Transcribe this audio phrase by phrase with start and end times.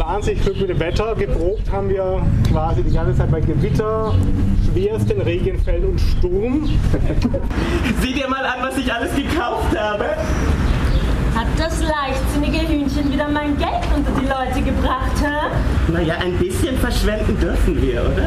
[0.00, 1.14] wahnsinnig Glück mit dem Wetter.
[1.14, 4.14] Geprobt haben wir quasi die ganze Zeit bei Gewitter,
[4.72, 6.68] schwersten Regenfällen und Sturm.
[8.00, 10.04] Sieh dir mal an, was ich alles gekauft habe.
[11.34, 15.92] Hat das leichtsinnige Hühnchen wieder mein Geld unter die Leute gebracht, hä?
[15.92, 18.26] Naja, ein bisschen verschwenden dürfen wir, oder?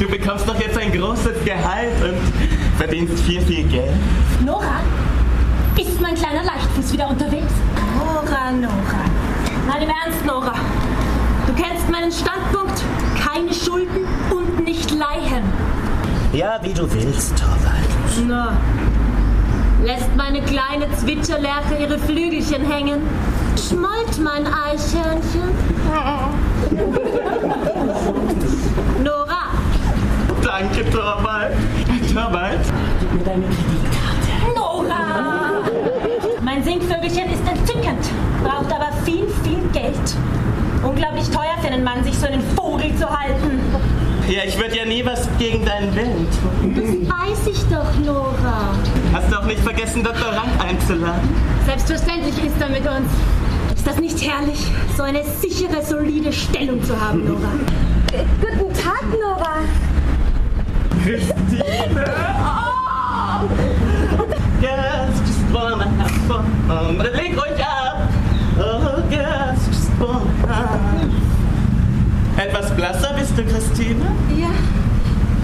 [0.00, 3.92] Du bekommst doch jetzt ein großes Gehalt und verdienst viel, viel Geld.
[4.44, 4.80] Nora,
[5.78, 7.52] ist mein kleiner Leichtfuß wieder unterwegs?
[7.98, 9.04] Nora, Nora.
[9.68, 10.54] Nein, im Ernst, Nora.
[12.02, 12.82] Meinen Standpunkt.
[13.16, 15.44] Keine Schulden und nicht leihen.
[16.32, 17.86] Ja, wie du willst, Torvald.
[18.26, 18.56] Na,
[19.84, 23.02] lässt meine kleine Zwitscherlerche ihre Flügelchen hängen.
[23.56, 25.52] Schmollt mein Eichhörnchen.
[29.04, 29.52] Nora,
[30.42, 31.54] Danke, Torvald.
[32.12, 32.58] Torvald?
[32.98, 34.32] Gib mir deine Kreditkarte.
[34.56, 35.62] Nora!
[36.40, 38.04] Mein Singvögelchen ist entzückend,
[38.42, 39.28] braucht aber viel,
[39.82, 40.16] Geld.
[40.84, 43.60] Unglaublich teuer für einen Mann, sich so einen Vogel zu halten.
[44.28, 46.74] Ja, ich würde ja nie was gegen deinen Willen tun.
[46.76, 48.74] Das weiß ich doch, Nora.
[49.12, 50.28] Hast du auch nicht vergessen, Dr.
[50.28, 51.28] Rang einzuladen?
[51.66, 53.10] Selbstverständlich ist er mit uns.
[53.74, 54.60] Ist das nicht herrlich,
[54.96, 57.50] so eine sichere, solide Stellung zu haben, Nora?
[58.40, 59.62] Guten Tag, Nora.
[61.02, 62.04] Christine!
[62.44, 63.48] Oh!
[64.60, 67.11] Yes, just wanna have fun.
[73.38, 74.04] Du, Christine?
[74.36, 74.50] Ja.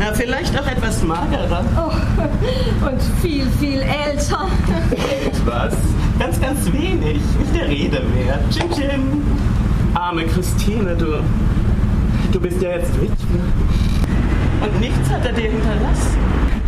[0.05, 1.65] Ja, vielleicht auch etwas magerer.
[1.77, 4.47] Oh, und viel, viel älter.
[5.45, 5.75] Was?
[6.19, 7.21] Ganz, ganz wenig.
[7.39, 8.41] Nicht der Rede wert.
[8.51, 9.23] Chin Chin.
[9.95, 11.07] Arme Christine, du.
[12.33, 13.41] Du bist ja jetzt Witwe.
[14.61, 16.19] Und nichts hat er dir hinterlassen.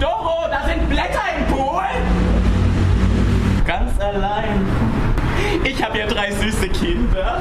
[0.00, 1.82] Doro, da sind Blätter im Pool!
[3.66, 4.66] Ganz allein.
[5.80, 7.40] Ich habe ja drei süße Kinder.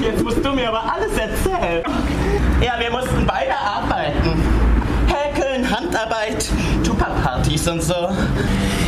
[0.00, 1.82] Jetzt musst du mir aber alles erzählen.
[2.60, 4.40] Ja, wir mussten beide arbeiten.
[5.08, 6.46] Häkeln, Handarbeit,
[6.84, 8.08] Tupperpartys und so.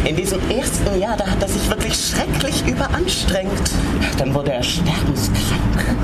[0.05, 3.73] In diesem ersten Jahr, da hat er sich wirklich schrecklich überanstrengt.
[4.17, 5.99] Dann wurde er sterbenskrank.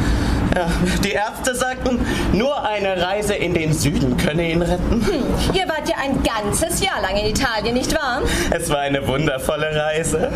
[0.55, 0.66] Ja,
[1.05, 2.00] die Ärzte sagten,
[2.33, 5.06] nur eine Reise in den Süden könne ihn retten.
[5.53, 8.22] Ihr wart ja ein ganzes Jahr lang in Italien, nicht wahr?
[8.50, 10.33] Es war eine wundervolle Reise.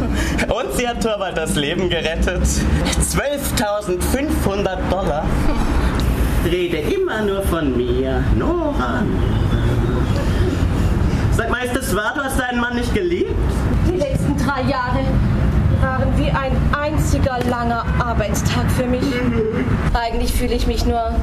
[0.48, 2.44] Und sie hat Torwald das Leben gerettet.
[2.44, 5.26] 12.500 Dollar.
[6.44, 8.22] Rede immer nur von mir.
[8.36, 9.02] Nora.
[11.32, 13.34] Sag mal, ist das wahr, du hast deinen Mann nicht geliebt?
[13.88, 15.00] Die letzten drei Jahre
[15.80, 16.52] waren wie ein
[16.84, 19.04] einziger langer Arbeitstag für mich.
[19.94, 21.14] Eigentlich fühle ich mich nur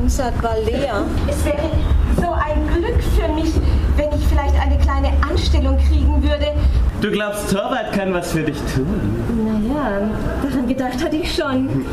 [0.00, 1.04] unsagbar leer.
[1.28, 1.70] Es wäre
[2.16, 3.52] so ein Glück für mich,
[3.96, 6.52] wenn ich vielleicht eine kleine Anstellung kriegen würde.
[7.00, 8.86] Du glaubst, Torwald kann was für dich tun?
[9.44, 10.08] Naja,
[10.42, 11.84] daran gedacht hatte ich schon.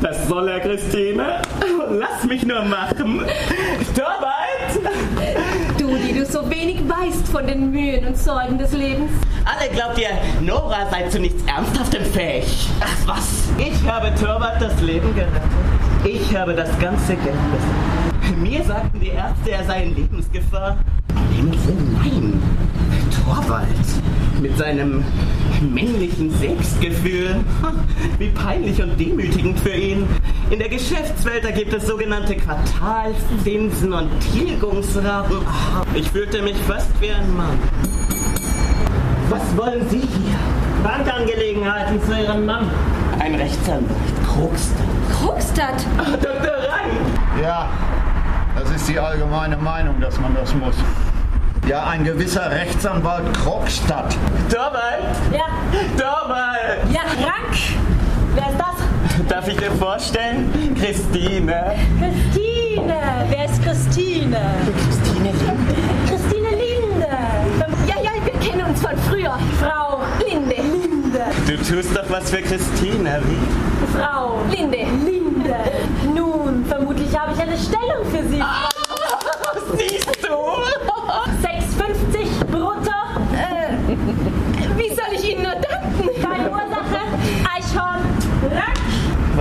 [0.00, 1.42] Das soll er, Christine.
[1.90, 3.22] Lass mich nur machen.
[3.94, 5.69] Torwald!
[5.90, 9.10] Du, die du so wenig weißt von den Mühen und Sorgen des Lebens.
[9.44, 12.68] Alle glaubt ihr, Nora sei zu nichts Ernsthaftem fähig.
[12.78, 13.48] Ach was?
[13.58, 15.42] Ich habe Torwald das Leben gerettet.
[16.04, 18.38] Ich habe das ganze Geld bezahlt.
[18.38, 20.76] Mir sagten die Ärzte, er sei in Lebensgefahr.
[21.34, 21.58] Himmel,
[22.00, 22.40] nein.
[23.30, 23.68] Torwald.
[24.40, 25.04] Mit seinem
[25.60, 27.36] männlichen Selbstgefühl.
[28.18, 30.06] Wie peinlich und demütigend für ihn.
[30.50, 35.36] In der Geschäftswelt, da gibt es sogenannte Quartalszinsen und Tilgungsraten.
[35.94, 37.56] Ich fühlte mich fast wie ein Mann.
[39.28, 40.38] Was wollen Sie hier?
[40.82, 42.68] Bankangelegenheiten zu Ihrem Mann.
[43.20, 43.86] Ein Rechtsanwalt.
[44.26, 44.84] Krugster.
[45.12, 45.86] Krugstadt.
[46.20, 46.52] Dr.
[46.52, 47.40] Rang!
[47.40, 47.68] Ja,
[48.58, 50.74] das ist die allgemeine Meinung, dass man das muss.
[51.68, 54.16] Ja, ein gewisser Rechtsanwalt Krogstadt.
[54.50, 55.04] Torwald!
[55.32, 55.46] Ja,
[55.96, 56.78] Torwald!
[56.92, 57.56] ja, Rank.
[58.34, 59.28] Wer ist das?
[59.28, 60.50] Darf ich dir vorstellen?
[60.78, 61.76] Christine.
[61.98, 62.96] Christine.
[63.28, 64.40] Wer ist Christine?
[64.86, 65.74] Christine Linde.
[66.08, 67.08] Christine Linde.
[67.86, 69.38] Ja, ja, wir kennen uns von früher.
[69.60, 70.56] Frau Linde.
[70.56, 71.24] Linde.
[71.46, 73.96] Du tust doch was für Christine, wie?
[73.98, 74.78] Frau Linde.
[75.04, 75.54] Linde.
[76.16, 78.42] Nun, vermutlich habe ich eine Stellung für Sie.
[79.76, 80.09] Siehst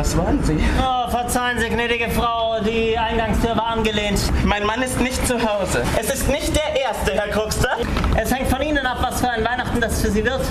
[0.10, 0.60] 20.
[0.80, 4.20] Oh, verzeihen Sie, gnädige Frau, die Eingangstür war angelehnt.
[4.44, 5.84] Mein Mann ist nicht zu Hause.
[6.00, 7.78] Es ist nicht der Erste, Herr Kruxter.
[8.20, 10.42] Es hängt von Ihnen ab, was für ein Weihnachten das für Sie wird.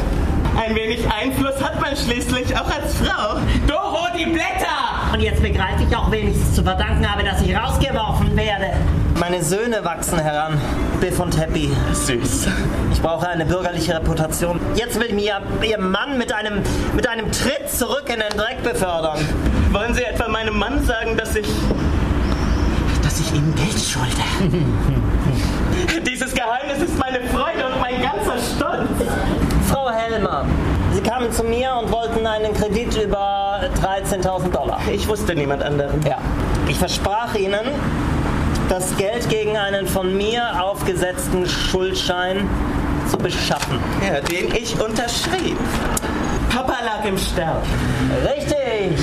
[0.57, 3.41] Ein wenig Einfluss hat man schließlich, auch als Frau.
[3.67, 5.13] Doro, die Blätter!
[5.13, 8.75] Und jetzt begreife ich auch wenigstens zu verdanken habe, dass ich rausgeworfen werde.
[9.19, 10.61] Meine Söhne wachsen heran.
[11.01, 11.71] Biff und Happy.
[11.93, 12.47] Süß.
[12.93, 14.61] Ich brauche eine bürgerliche Reputation.
[14.77, 16.63] Jetzt will mir Ihr Mann mit einem,
[16.95, 19.19] mit einem Tritt zurück in den Dreck befördern.
[19.79, 21.47] Wollen Sie etwa meinem Mann sagen, dass ich.
[23.01, 24.11] dass ich ihm Geld schulde?
[26.11, 28.89] Dieses Geheimnis ist meine Freude und mein ganzer Stolz.
[29.71, 30.47] Frau Helmer,
[30.93, 34.81] Sie kamen zu mir und wollten einen Kredit über 13.000 Dollar.
[34.93, 36.03] Ich wusste niemand anderen.
[36.05, 36.19] Ja.
[36.67, 37.71] Ich versprach Ihnen,
[38.69, 42.49] das Geld gegen einen von mir aufgesetzten Schuldschein
[43.09, 43.79] zu beschaffen.
[44.07, 45.59] Ja, den ich unterschrieb.
[46.51, 47.63] Papa lag im Sterben.
[48.25, 48.99] Richtig!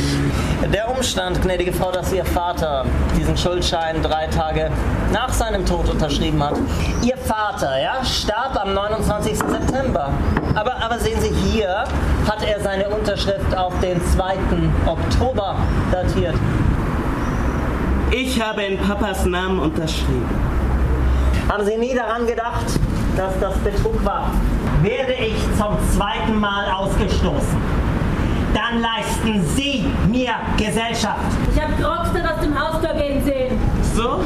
[0.74, 2.86] Der Umstand, gnädige Frau, dass Ihr Vater
[3.18, 4.72] diesen Schuldschein drei Tage
[5.14, 6.56] nach seinem Tod unterschrieben hat.
[7.04, 9.38] Ihr Vater, ja, starb am 29.
[9.38, 10.10] September.
[10.56, 11.84] Aber, aber sehen Sie, hier
[12.28, 14.36] hat er seine Unterschrift auf den 2.
[14.86, 15.58] Oktober
[15.92, 16.36] datiert.
[18.12, 20.30] Ich habe in Papas Namen unterschrieben.
[21.50, 22.66] Haben Sie nie daran gedacht,
[23.16, 24.32] dass das Betrug war?
[24.82, 27.58] Werde ich zum zweiten Mal ausgestoßen,
[28.54, 31.20] dann leisten Sie mir Gesellschaft.
[31.54, 33.60] Ich habe Grogster aus dem Haustor gehen sehen.
[33.94, 34.20] So?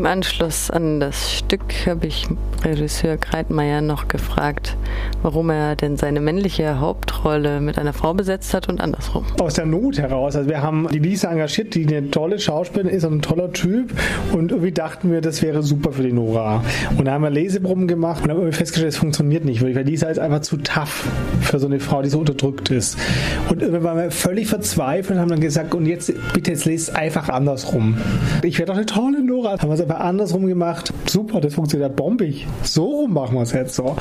[0.00, 2.26] Im Anschluss an das Stück habe ich
[2.64, 4.74] Regisseur Kreitmeier noch gefragt,
[5.22, 9.26] warum er denn seine männliche Hauptrolle mit einer Frau besetzt hat und andersrum.
[9.38, 10.36] Aus der Not heraus.
[10.36, 13.92] Also wir haben die Lisa engagiert, die eine tolle Schauspielerin ist und ein toller Typ.
[14.32, 16.64] Und irgendwie dachten wir, das wäre super für die Nora.
[16.96, 20.18] Und da haben wir Leseproben gemacht und haben festgestellt, es funktioniert nicht, weil Lisa ist
[20.18, 21.08] einfach zu tough
[21.42, 22.96] für so eine Frau, die so unterdrückt ist.
[23.50, 26.96] Und irgendwann waren wir völlig verzweifelt und haben dann gesagt, und jetzt bitte jetzt lest
[26.96, 27.98] einfach andersrum.
[28.42, 29.58] Ich wäre doch eine tolle Nora.
[29.60, 30.92] Haben wir einfach andersrum gemacht.
[31.06, 32.46] Super, das funktioniert bombig.
[32.62, 33.96] So rum machen wir es jetzt so.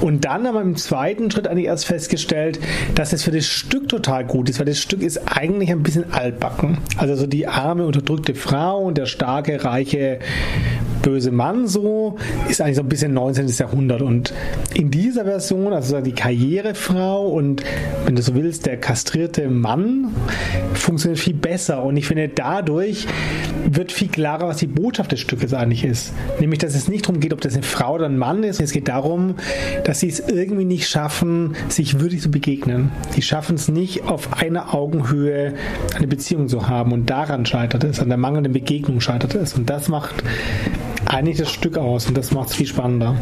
[0.00, 2.60] Und dann haben wir im zweiten Schritt eigentlich erst festgestellt,
[2.94, 6.12] dass es für das Stück total gut ist, weil das Stück ist eigentlich ein bisschen
[6.12, 6.78] altbacken.
[6.96, 10.20] Also so die arme, unterdrückte Frau und der starke, reiche,
[11.02, 12.16] böse Mann so
[12.48, 13.48] ist eigentlich so ein bisschen 19.
[13.48, 14.02] Jahrhundert.
[14.02, 14.32] Und
[14.74, 17.62] in dieser Version, also die Karrierefrau und
[18.06, 20.14] wenn du so willst, der kastrierte Mann
[20.74, 21.82] funktioniert viel besser.
[21.82, 23.06] Und ich finde, dadurch
[23.64, 26.12] wird viel klarer, was die Botschaft des Stückes eigentlich ist.
[26.40, 28.60] Nämlich, dass es nicht darum geht, ob das eine Frau oder ein Mann ist.
[28.60, 29.36] Es geht darum,
[29.84, 32.90] dass sie es irgendwie nicht schaffen, sich würdig zu begegnen.
[33.16, 35.54] Die schaffen es nicht, auf einer Augenhöhe
[35.96, 36.92] eine Beziehung zu haben.
[36.92, 39.54] Und daran scheitert es, an der mangelnden Begegnung scheitert es.
[39.54, 40.22] Und das macht
[41.12, 43.14] eigentlich das Stück aus und das macht es viel spannender.